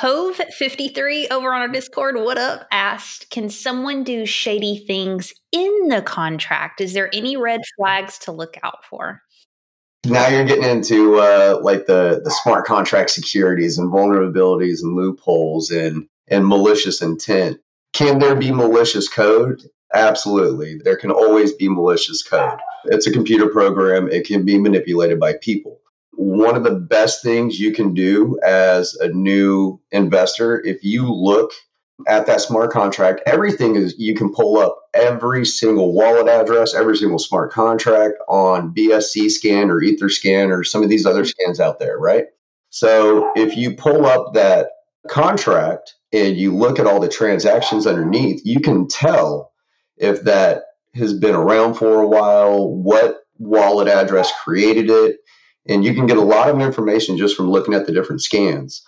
Hove53 0.00 1.30
over 1.30 1.52
on 1.52 1.60
our 1.60 1.68
Discord, 1.68 2.16
what 2.16 2.38
up? 2.38 2.66
Asked, 2.72 3.28
can 3.30 3.50
someone 3.50 4.04
do 4.04 4.24
shady 4.24 4.78
things 4.86 5.34
in 5.52 5.88
the 5.88 6.00
contract? 6.00 6.80
Is 6.80 6.94
there 6.94 7.10
any 7.12 7.36
red 7.36 7.60
flags 7.76 8.18
to 8.20 8.32
look 8.32 8.56
out 8.62 8.84
for? 8.88 9.20
Now 10.06 10.28
you're 10.28 10.46
getting 10.46 10.64
into 10.64 11.16
uh, 11.16 11.60
like 11.62 11.86
the 11.86 12.22
the 12.24 12.30
smart 12.30 12.64
contract 12.64 13.10
securities 13.10 13.78
and 13.78 13.92
vulnerabilities 13.92 14.82
and 14.82 14.96
loopholes 14.96 15.70
and 15.70 16.08
and 16.26 16.46
malicious 16.46 17.02
intent. 17.02 17.60
Can 17.92 18.18
there 18.18 18.34
be 18.34 18.50
malicious 18.50 19.08
code? 19.08 19.62
Absolutely. 19.94 20.80
There 20.82 20.96
can 20.96 21.10
always 21.10 21.52
be 21.52 21.68
malicious 21.68 22.22
code. 22.22 22.58
It's 22.86 23.06
a 23.06 23.12
computer 23.12 23.48
program. 23.48 24.08
It 24.08 24.26
can 24.26 24.44
be 24.44 24.58
manipulated 24.58 25.20
by 25.20 25.34
people 25.34 25.81
one 26.12 26.56
of 26.56 26.64
the 26.64 26.74
best 26.74 27.22
things 27.22 27.58
you 27.58 27.72
can 27.72 27.94
do 27.94 28.38
as 28.44 28.94
a 28.94 29.08
new 29.08 29.80
investor, 29.90 30.60
if 30.64 30.84
you 30.84 31.12
look 31.12 31.52
at 32.06 32.26
that 32.26 32.40
smart 32.40 32.72
contract, 32.72 33.20
everything 33.26 33.76
is 33.76 33.94
you 33.98 34.14
can 34.14 34.32
pull 34.32 34.58
up 34.58 34.76
every 34.92 35.44
single 35.44 35.92
wallet 35.92 36.28
address, 36.28 36.74
every 36.74 36.96
single 36.96 37.18
smart 37.18 37.52
contract 37.52 38.14
on 38.28 38.74
BSC 38.74 39.30
scan 39.30 39.70
or 39.70 39.80
Etherscan 39.80 40.50
or 40.50 40.64
some 40.64 40.82
of 40.82 40.88
these 40.88 41.06
other 41.06 41.24
scans 41.24 41.60
out 41.60 41.78
there, 41.78 41.98
right? 41.98 42.26
So 42.70 43.32
if 43.36 43.56
you 43.56 43.76
pull 43.76 44.06
up 44.06 44.34
that 44.34 44.68
contract 45.08 45.94
and 46.12 46.36
you 46.36 46.54
look 46.54 46.78
at 46.78 46.86
all 46.86 47.00
the 47.00 47.08
transactions 47.08 47.86
underneath, 47.86 48.42
you 48.44 48.60
can 48.60 48.88
tell 48.88 49.52
if 49.96 50.22
that 50.24 50.62
has 50.94 51.12
been 51.14 51.34
around 51.34 51.74
for 51.74 52.00
a 52.00 52.08
while, 52.08 52.68
what 52.68 53.20
wallet 53.38 53.88
address 53.88 54.32
created 54.42 54.90
it, 54.90 55.16
and 55.68 55.84
you 55.84 55.94
can 55.94 56.06
get 56.06 56.16
a 56.16 56.22
lot 56.22 56.48
of 56.48 56.60
information 56.60 57.16
just 57.16 57.36
from 57.36 57.50
looking 57.50 57.74
at 57.74 57.86
the 57.86 57.92
different 57.92 58.22
scans. 58.22 58.82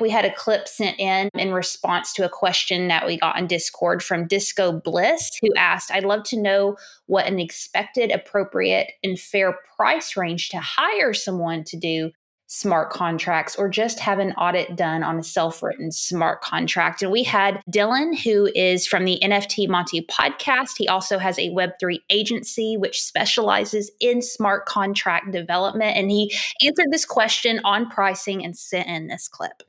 We 0.00 0.10
had 0.10 0.26
a 0.26 0.34
clip 0.34 0.68
sent 0.68 1.00
in 1.00 1.30
in 1.34 1.52
response 1.52 2.12
to 2.14 2.24
a 2.24 2.28
question 2.28 2.88
that 2.88 3.06
we 3.06 3.18
got 3.18 3.36
on 3.36 3.46
Discord 3.46 4.02
from 4.02 4.26
Disco 4.26 4.70
Bliss, 4.70 5.30
who 5.40 5.48
asked, 5.56 5.90
I'd 5.90 6.04
love 6.04 6.24
to 6.24 6.40
know 6.40 6.76
what 7.06 7.26
an 7.26 7.38
expected, 7.38 8.10
appropriate, 8.10 8.92
and 9.02 9.18
fair 9.18 9.56
price 9.76 10.14
range 10.14 10.50
to 10.50 10.60
hire 10.60 11.14
someone 11.14 11.64
to 11.64 11.78
do 11.78 12.10
smart 12.48 12.88
contracts 12.88 13.54
or 13.56 13.68
just 13.68 14.00
have 14.00 14.18
an 14.18 14.32
audit 14.32 14.74
done 14.74 15.02
on 15.02 15.18
a 15.18 15.22
self 15.22 15.62
written 15.62 15.92
smart 15.92 16.40
contract. 16.40 17.02
And 17.02 17.12
we 17.12 17.22
had 17.22 17.62
Dylan, 17.70 18.18
who 18.18 18.50
is 18.54 18.86
from 18.86 19.04
the 19.04 19.20
NFT 19.22 19.68
Monty 19.68 20.02
podcast. 20.06 20.70
He 20.78 20.88
also 20.88 21.18
has 21.18 21.38
a 21.38 21.50
Web3 21.50 22.00
agency 22.10 22.76
which 22.76 23.02
specializes 23.02 23.90
in 24.00 24.22
smart 24.22 24.64
contract 24.64 25.30
development. 25.30 25.96
And 25.96 26.10
he 26.10 26.34
answered 26.64 26.90
this 26.90 27.04
question 27.04 27.60
on 27.64 27.88
pricing 27.90 28.44
and 28.44 28.56
sent 28.56 28.88
in 28.88 29.08
this 29.08 29.28
clip. 29.28 29.62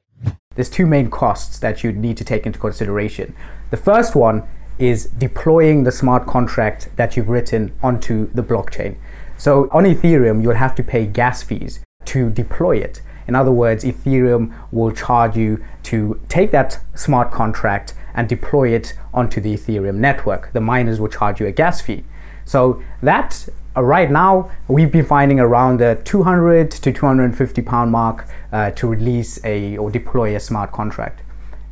There's 0.55 0.69
two 0.69 0.88
main 0.88 1.09
costs 1.09 1.59
that 1.59 1.83
you 1.83 1.91
need 1.91 2.15
to 2.17 2.24
take 2.24 2.45
into 2.45 2.59
consideration. 2.59 3.36
The 3.71 3.77
first 3.77 4.15
one 4.15 4.48
is 4.77 5.07
deploying 5.07 5.83
the 5.83 5.91
smart 5.91 6.25
contract 6.25 6.89
that 6.95 7.17
you've 7.17 7.27
written 7.27 7.74
onto 7.83 8.31
the 8.33 8.41
blockchain. 8.41 8.95
So 9.38 9.69
on 9.71 9.83
Ethereum, 9.83 10.41
you'll 10.41 10.55
have 10.55 10.75
to 10.75 10.83
pay 10.83 11.05
gas 11.05 11.43
fees 11.43 11.81
to 12.10 12.30
deploy 12.30 12.78
it. 12.78 13.01
In 13.28 13.36
other 13.36 13.51
words, 13.51 13.84
Ethereum 13.84 14.51
will 14.72 14.92
charge 14.92 15.38
you 15.38 15.63
to 15.84 16.20
take 16.30 16.50
that 16.51 16.80
smart 16.96 17.32
contract 17.32 17.94
and 18.16 18.28
deploy 18.28 18.70
it 18.70 18.96
onto 19.13 19.39
the 19.39 19.54
Ethereum 19.54 19.96
network. 19.96 20.51
The 20.54 20.62
miners 20.62 21.00
will 21.00 21.10
charge 21.10 21.39
you 21.39 21.46
a 21.46 21.51
gas 21.51 21.80
fee. 21.82 22.04
So 22.46 22.82
that 23.04 23.48
uh, 23.78 23.84
right 23.84 24.10
now 24.10 24.50
we've 24.68 24.92
been 24.92 25.06
finding 25.06 25.39
around 25.39 25.80
the 25.80 26.01
200 26.04 26.72
to 26.72 26.92
250 26.92 27.62
pound 27.62 27.92
mark 27.92 28.28
uh, 28.51 28.72
to 28.72 28.88
release 28.88 29.39
a 29.46 29.78
or 29.78 29.92
deploy 29.92 30.36
a 30.36 30.39
smart 30.39 30.72
contract. 30.72 31.22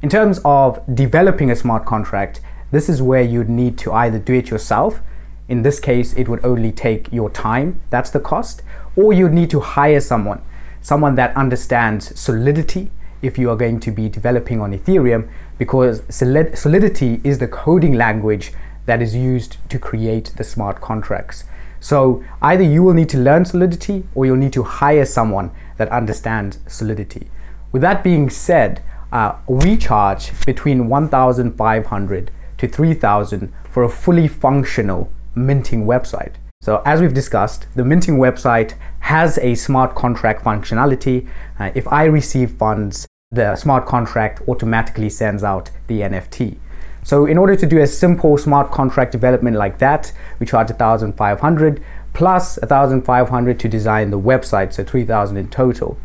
In 0.03 0.10
terms 0.10 0.39
of 0.46 0.79
developing 0.94 1.50
a 1.50 1.56
smart 1.56 1.86
contract, 1.86 2.39
this 2.70 2.88
is 2.88 3.01
where 3.01 3.24
you'd 3.24 3.50
need 3.50 3.79
to 3.79 3.91
either 3.94 4.20
do 4.20 4.36
it 4.36 4.51
yourself. 4.51 5.01
In 5.48 5.63
this 5.63 5.79
case, 5.79 6.13
it 6.13 6.29
would 6.29 6.46
only 6.46 6.72
take 6.72 7.12
your 7.12 7.32
time. 7.32 7.82
That's 7.89 8.12
the 8.12 8.20
cost 8.20 8.62
or 8.97 9.13
you 9.13 9.29
need 9.29 9.49
to 9.51 9.61
hire 9.61 10.01
someone, 10.01 10.41
someone 10.81 11.15
that 11.15 11.35
understands 11.37 12.19
Solidity 12.19 12.91
if 13.21 13.37
you 13.37 13.49
are 13.49 13.55
going 13.55 13.79
to 13.79 13.91
be 13.91 14.09
developing 14.09 14.59
on 14.59 14.77
Ethereum, 14.77 15.29
because 15.57 16.01
Solidity 16.09 17.21
is 17.23 17.39
the 17.39 17.47
coding 17.47 17.93
language 17.93 18.51
that 18.85 19.01
is 19.01 19.15
used 19.15 19.57
to 19.69 19.79
create 19.79 20.33
the 20.35 20.43
smart 20.43 20.81
contracts. 20.81 21.45
So 21.79 22.23
either 22.41 22.63
you 22.63 22.83
will 22.83 22.93
need 22.93 23.09
to 23.09 23.17
learn 23.17 23.45
Solidity 23.45 24.03
or 24.15 24.25
you'll 24.25 24.35
need 24.35 24.53
to 24.53 24.63
hire 24.63 25.05
someone 25.05 25.51
that 25.77 25.89
understands 25.89 26.59
Solidity. 26.67 27.29
With 27.71 27.81
that 27.83 28.03
being 28.03 28.29
said, 28.29 28.81
uh, 29.11 29.35
we 29.47 29.77
charge 29.77 30.31
between 30.45 30.89
1,500 30.89 32.31
to 32.57 32.67
3,000 32.67 33.53
for 33.69 33.83
a 33.83 33.89
fully 33.89 34.27
functional 34.27 35.11
minting 35.35 35.85
website. 35.85 36.33
So 36.61 36.81
as 36.85 37.01
we've 37.01 37.13
discussed, 37.13 37.67
the 37.75 37.85
minting 37.85 38.17
website 38.17 38.73
has 38.99 39.37
a 39.37 39.55
smart 39.55 39.95
contract 39.95 40.43
functionality. 40.43 41.27
Uh, 41.59 41.71
if 41.75 41.87
I 41.87 42.05
receive 42.05 42.51
funds, 42.51 43.07
the 43.31 43.55
smart 43.55 43.85
contract 43.85 44.41
automatically 44.49 45.09
sends 45.09 45.43
out 45.43 45.69
the 45.87 46.01
NFT. 46.01 46.57
So 47.03 47.25
in 47.25 47.37
order 47.37 47.55
to 47.55 47.65
do 47.65 47.79
a 47.79 47.87
simple 47.87 48.37
smart 48.37 48.71
contract 48.71 49.11
development 49.11 49.55
like 49.55 49.77
that, 49.77 50.11
we 50.39 50.45
charge 50.45 50.69
1,500 50.69 51.83
plus 52.13 52.57
1,500 52.57 53.59
to 53.59 53.69
design 53.69 54.09
the 54.09 54.19
website, 54.19 54.73
so 54.73 54.83
3,000 54.83 55.37
in 55.37 55.49
total. 55.49 55.97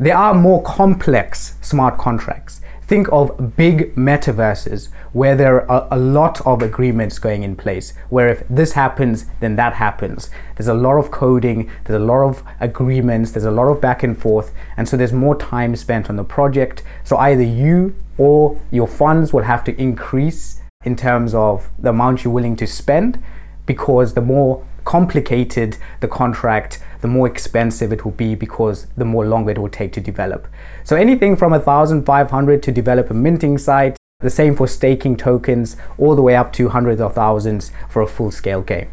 There 0.00 0.16
are 0.16 0.34
more 0.34 0.62
complex 0.62 1.54
smart 1.60 1.98
contracts 1.98 2.60
think 2.92 3.08
of 3.10 3.56
big 3.56 3.94
metaverses 3.94 4.90
where 5.14 5.34
there 5.34 5.70
are 5.70 5.88
a 5.90 5.96
lot 5.98 6.46
of 6.46 6.60
agreements 6.60 7.18
going 7.18 7.42
in 7.42 7.56
place 7.56 7.94
where 8.10 8.28
if 8.28 8.44
this 8.50 8.72
happens 8.72 9.24
then 9.40 9.56
that 9.56 9.72
happens. 9.72 10.28
There's 10.56 10.68
a 10.68 10.74
lot 10.74 10.98
of 10.98 11.10
coding 11.10 11.70
there's 11.84 11.98
a 11.98 12.04
lot 12.04 12.22
of 12.22 12.42
agreements 12.60 13.32
there's 13.32 13.46
a 13.46 13.50
lot 13.50 13.68
of 13.68 13.80
back 13.80 14.02
and 14.02 14.14
forth 14.18 14.52
and 14.76 14.86
so 14.86 14.98
there's 14.98 15.14
more 15.14 15.34
time 15.34 15.74
spent 15.74 16.10
on 16.10 16.16
the 16.16 16.24
project. 16.24 16.82
So 17.02 17.16
either 17.16 17.42
you 17.42 17.94
or 18.18 18.60
your 18.70 18.86
funds 18.86 19.32
will 19.32 19.44
have 19.44 19.64
to 19.64 19.80
increase 19.80 20.60
in 20.84 20.94
terms 20.94 21.34
of 21.34 21.70
the 21.78 21.88
amount 21.88 22.24
you're 22.24 22.34
willing 22.34 22.56
to 22.56 22.66
spend 22.66 23.18
because 23.64 24.12
the 24.12 24.20
more 24.20 24.66
complicated 24.84 25.78
the 26.00 26.08
contract, 26.08 26.78
the 27.02 27.08
more 27.08 27.26
expensive 27.26 27.92
it 27.92 28.04
will 28.04 28.12
be 28.12 28.34
because 28.34 28.86
the 28.96 29.04
more 29.04 29.26
longer 29.26 29.50
it 29.50 29.58
will 29.58 29.68
take 29.68 29.92
to 29.92 30.00
develop. 30.00 30.48
So 30.84 30.96
anything 30.96 31.36
from 31.36 31.52
1500 31.52 32.62
to 32.62 32.72
develop 32.72 33.10
a 33.10 33.14
minting 33.14 33.58
site, 33.58 33.96
the 34.20 34.30
same 34.30 34.56
for 34.56 34.66
staking 34.66 35.16
tokens, 35.16 35.76
all 35.98 36.16
the 36.16 36.22
way 36.22 36.36
up 36.36 36.52
to 36.54 36.70
hundreds 36.70 37.00
of 37.00 37.14
thousands 37.14 37.72
for 37.90 38.00
a 38.00 38.06
full 38.06 38.30
scale 38.30 38.62
game. 38.62 38.92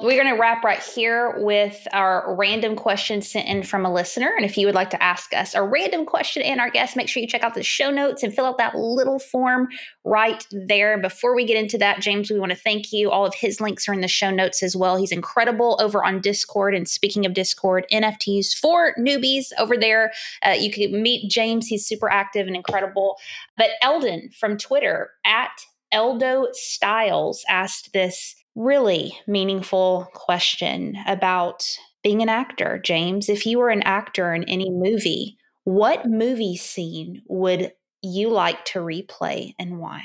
We're 0.00 0.22
going 0.22 0.32
to 0.32 0.40
wrap 0.40 0.62
right 0.62 0.80
here 0.80 1.34
with 1.38 1.88
our 1.92 2.36
random 2.36 2.76
question 2.76 3.20
sent 3.20 3.48
in 3.48 3.64
from 3.64 3.84
a 3.84 3.92
listener. 3.92 4.32
And 4.36 4.44
if 4.44 4.56
you 4.56 4.66
would 4.66 4.74
like 4.76 4.90
to 4.90 5.02
ask 5.02 5.34
us 5.34 5.56
a 5.56 5.62
random 5.64 6.06
question 6.06 6.40
and 6.40 6.60
our 6.60 6.70
guest, 6.70 6.94
make 6.94 7.08
sure 7.08 7.20
you 7.20 7.26
check 7.26 7.42
out 7.42 7.54
the 7.54 7.64
show 7.64 7.90
notes 7.90 8.22
and 8.22 8.32
fill 8.32 8.44
out 8.44 8.58
that 8.58 8.76
little 8.76 9.18
form 9.18 9.66
right 10.04 10.46
there. 10.52 10.98
Before 10.98 11.34
we 11.34 11.44
get 11.44 11.56
into 11.56 11.78
that, 11.78 12.00
James, 12.00 12.30
we 12.30 12.38
want 12.38 12.52
to 12.52 12.56
thank 12.56 12.92
you. 12.92 13.10
All 13.10 13.26
of 13.26 13.34
his 13.34 13.60
links 13.60 13.88
are 13.88 13.92
in 13.92 14.00
the 14.00 14.06
show 14.06 14.30
notes 14.30 14.62
as 14.62 14.76
well. 14.76 14.96
He's 14.96 15.10
incredible 15.10 15.76
over 15.80 16.04
on 16.04 16.20
Discord. 16.20 16.76
And 16.76 16.88
speaking 16.88 17.26
of 17.26 17.34
Discord, 17.34 17.84
NFTs 17.92 18.54
for 18.56 18.94
newbies 19.00 19.46
over 19.58 19.76
there. 19.76 20.12
Uh, 20.46 20.50
you 20.50 20.70
can 20.70 21.02
meet 21.02 21.28
James. 21.28 21.66
He's 21.66 21.84
super 21.84 22.08
active 22.08 22.46
and 22.46 22.54
incredible. 22.54 23.16
But 23.56 23.70
Eldon 23.82 24.30
from 24.30 24.58
Twitter 24.58 25.10
at 25.24 25.64
Eldo 25.92 26.54
Styles 26.54 27.44
asked 27.48 27.92
this 27.92 28.36
really 28.58 29.16
meaningful 29.26 30.08
question 30.12 30.96
about 31.06 31.64
being 32.02 32.22
an 32.22 32.28
actor, 32.28 32.80
James. 32.82 33.28
If 33.28 33.46
you 33.46 33.58
were 33.58 33.70
an 33.70 33.82
actor 33.82 34.34
in 34.34 34.44
any 34.44 34.70
movie, 34.70 35.38
what 35.64 36.06
movie 36.06 36.56
scene 36.56 37.22
would 37.28 37.72
you 38.02 38.30
like 38.30 38.64
to 38.66 38.80
replay 38.80 39.54
and 39.58 39.78
why? 39.78 40.02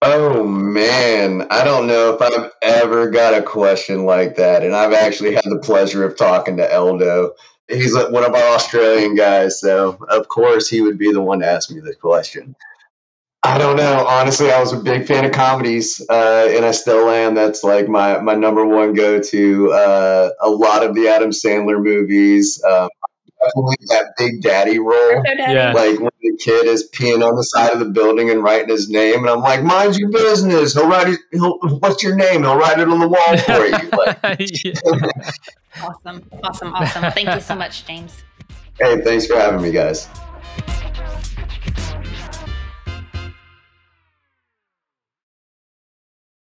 Oh 0.00 0.44
man, 0.44 1.46
I 1.50 1.62
don't 1.62 1.86
know 1.86 2.14
if 2.14 2.22
I've 2.22 2.50
ever 2.62 3.10
got 3.10 3.34
a 3.34 3.42
question 3.42 4.04
like 4.04 4.36
that. 4.36 4.64
And 4.64 4.74
I've 4.74 4.92
actually 4.92 5.34
had 5.34 5.44
the 5.44 5.60
pleasure 5.62 6.04
of 6.04 6.16
talking 6.16 6.56
to 6.56 6.66
Eldo. 6.66 7.30
He's 7.68 7.94
one 7.94 8.24
of 8.24 8.34
our 8.34 8.54
Australian 8.54 9.14
guys, 9.14 9.60
so 9.60 9.98
of 10.08 10.28
course 10.28 10.68
he 10.68 10.80
would 10.80 10.98
be 10.98 11.12
the 11.12 11.22
one 11.22 11.40
to 11.40 11.46
ask 11.46 11.70
me 11.70 11.80
this 11.80 11.96
question. 11.96 12.56
I 13.44 13.58
don't 13.58 13.76
know. 13.76 14.06
Honestly, 14.06 14.52
I 14.52 14.60
was 14.60 14.72
a 14.72 14.76
big 14.78 15.06
fan 15.06 15.24
of 15.24 15.32
comedies, 15.32 16.00
uh, 16.08 16.46
and 16.50 16.64
I 16.64 16.70
still 16.70 17.10
am. 17.10 17.34
That's 17.34 17.64
like 17.64 17.88
my 17.88 18.18
my 18.20 18.34
number 18.34 18.64
one 18.64 18.94
go 18.94 19.20
to. 19.20 19.72
Uh, 19.72 20.30
a 20.40 20.48
lot 20.48 20.84
of 20.84 20.94
the 20.94 21.08
Adam 21.08 21.30
Sandler 21.30 21.82
movies. 21.82 22.62
Um, 22.64 22.88
definitely 23.42 23.76
that 23.88 24.12
big 24.16 24.42
daddy 24.42 24.78
role. 24.78 25.22
Yeah. 25.26 25.72
Like 25.72 25.98
when 25.98 26.10
the 26.20 26.36
kid 26.38 26.66
is 26.66 26.88
peeing 26.90 27.26
on 27.28 27.34
the 27.34 27.42
side 27.42 27.72
of 27.72 27.80
the 27.80 27.86
building 27.86 28.30
and 28.30 28.44
writing 28.44 28.68
his 28.68 28.88
name, 28.88 29.16
and 29.20 29.28
I'm 29.28 29.40
like, 29.40 29.64
"Mind 29.64 29.96
your 29.96 30.10
business." 30.10 30.74
He'll 30.74 30.86
write 30.88 31.08
it. 31.08 31.18
He'll, 31.32 31.58
what's 31.80 32.00
your 32.04 32.14
name? 32.14 32.42
He'll 32.42 32.56
write 32.56 32.78
it 32.78 32.88
on 32.88 33.00
the 33.00 33.08
wall 33.08 33.36
for 33.38 33.66
you. 33.66 33.90
Like, 33.90 35.34
Awesome. 35.82 36.22
Awesome. 36.44 36.74
Awesome. 36.74 37.10
Thank 37.12 37.34
you 37.34 37.40
so 37.40 37.56
much, 37.56 37.84
James. 37.86 38.22
hey, 38.78 39.00
thanks 39.00 39.26
for 39.26 39.34
having 39.34 39.62
me, 39.62 39.72
guys. 39.72 40.08